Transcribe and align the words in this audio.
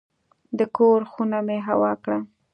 د 0.57 0.59
کور 0.77 0.99
خونه 1.11 1.39
مې 1.47 1.57
هوا 1.67 1.93
کړه. 2.03 2.19